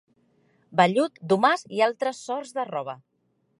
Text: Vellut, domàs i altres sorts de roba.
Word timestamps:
Vellut, 0.79 1.19
domàs 1.35 1.65
i 1.79 1.85
altres 1.89 2.25
sorts 2.31 2.57
de 2.59 2.67
roba. 2.75 2.97